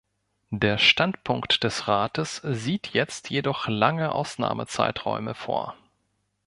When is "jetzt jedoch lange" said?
2.95-4.13